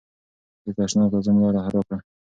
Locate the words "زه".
0.63-0.71